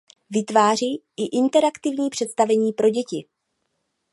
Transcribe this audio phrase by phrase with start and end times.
[0.29, 3.25] Vytváří i interaktivní představení pro děti.